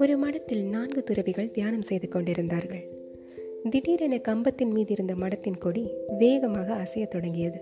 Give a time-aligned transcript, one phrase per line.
[0.00, 2.88] ஒரு மடத்தில் நான்கு துறவிகள் தியானம் செய்து கொண்டிருந்தார்கள்.
[3.70, 7.58] திடீரென கம்பத்தின் மீது இருந்த மடத்தின் கொடி வேகமாக அசையத் தொடங்கியது.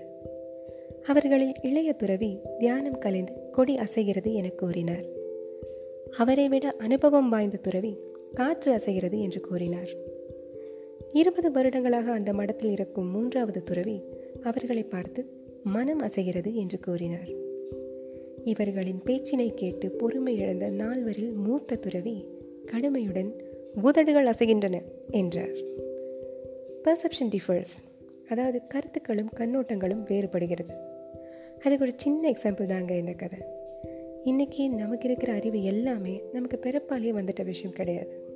[1.02, 5.04] அவர்களில் இளைய துறவி தியானம் கலைந்து கொடி அசைகிறது என கூறினார்.
[6.18, 7.98] அவரை விட அனுபவம் வாய்ந்த துறவி
[8.34, 9.88] காற்று அசைகிறது என்று கூறினார்.
[11.12, 14.02] இருபது வருடங்களாக அந்த மடத்தில் இருக்கும் மூன்றாவது துறவி
[14.42, 17.28] அவர்களை பார்த்து மனம் அசைகிறது என்று கூறினார்.
[18.44, 22.26] இவர்களின் பேச்சினை கேட்டு பொறுமை இழந்த நால்வரில் மூத்த துறவி
[22.66, 23.30] கடுமையுடன்
[23.82, 25.54] உதடுகள் அசைகின்றன என்றார்.
[26.84, 27.74] பர்செப்ஷன் டிஃபர்ஸ்
[28.28, 30.74] அதாவது கருத்துக்களும் கண்ணோட்டங்களும் வேறுபடுகிறது.
[31.60, 33.38] அதுக்கு ஒரு சின்ன எக்ஸாம்பிள் தாங்க இந்த கதை.
[34.24, 38.30] இன்றைக்கி நமக்கு இருக்கிற அறிவு எல்லாமே நமக்கு பிறப்பாலேயே வந்துட்ட விஷயம் கிடையாது.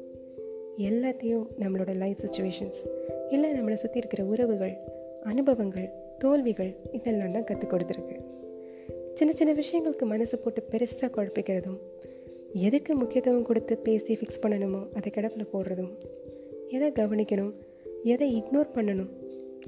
[0.78, 2.86] எல்லாத்தையும் நம்மளோட லைஃப் சுச்சுவேஷன்ஸ்
[3.30, 4.76] இல்லை நம்மளை சுற்றி இருக்கிற உறவுகள்
[5.22, 8.16] அனுபவங்கள் தோல்விகள் இதெல்லாம் தான் கற்றுக் கொடுத்துருக்கு.
[9.14, 11.78] சின்ன சின்ன விஷயங்களுக்கு மனசு போட்டு பெருசாக குழப்பிக்கிறதும்
[12.52, 15.92] எதுக்கு முக்கியத்துவம் கொடுத்து பேசி ஃபிக்ஸ் பண்ணணுமோ அதை கிடப்பில் போடுறதும்
[16.68, 17.52] எதை கவனிக்கணும்
[18.04, 19.08] எதை இக்னோர் பண்ணணும்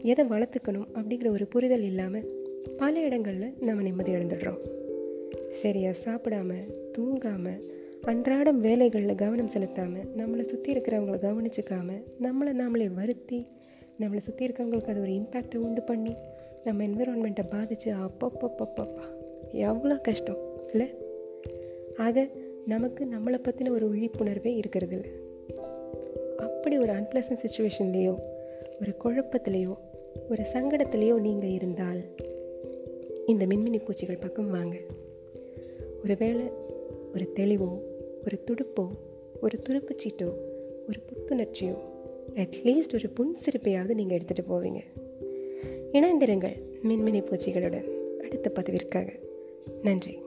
[0.03, 2.27] எதை வளர்த்துக்கணும் அப்படிங்கிற ஒரு புரிதல் இல்லாமல்
[2.79, 4.61] பல இடங்களில் நம்ம நிம்மதி இழந்துடுறோம்
[5.51, 6.53] சரியாக சாப்பிடாம
[6.99, 7.61] தூங்காமல்
[8.03, 13.47] அன்றாடம் வேலைகளில் கவனம் செலுத்தாமல் நம்மளை சுற்றி இருக்கிறவங்கள கவனிச்சிக்காமல் நம்மளை நாமளே வருத்தி
[14.01, 16.15] நம்மளை சுற்றி இருக்கிறவங்களுக்கு அது ஒரு இம்பேக்டை உண்டு பண்ணி
[16.65, 19.03] நம்ம என்விரான்மெண்ட்டை பாதித்து அப்பப்பப்பப்பப்பா
[19.53, 20.37] எவ்வளோ கஷ்டம்
[20.71, 20.87] இல்லை?
[21.97, 22.29] ஆக
[22.67, 25.65] நமக்கு நம்மளை பற்றின ஒரு விழிப்புணர்வே இருக்கிறது இல்லை
[26.37, 28.19] அப்படி ஒரு அன்பிளசன்ட் சுச்சுவேஷன்லேயோ
[28.81, 29.77] ஒரு குழப்பத்திலேயோ
[30.31, 32.03] ஒரு சங்கடத்திலேயோ நீங்கள் இருந்தால்
[33.27, 34.77] இந்த மின்மினி பூச்சிகள் பக்கம் வாங்க.
[36.03, 36.45] ஒருவேளை
[37.15, 37.81] ஒரு தெளிவோ
[38.25, 38.89] ஒரு துடுப்போ
[39.41, 40.33] ஒரு துருப்புச்சீட்டோ
[40.89, 41.77] ஒரு புத்துணர்ச்சியோ
[42.39, 44.78] அட்லீஸ்ட் ஒரு புன் சிரிப்பையாவது நீங்கள் எடுத்துகிட்டு போவீங்க.
[45.92, 47.89] இணைந்திருங்கள் மின்மினி பூச்சிகளுடன்.
[48.22, 49.19] அடுத்த பதிவிற்காக.
[49.83, 50.19] நன்றி.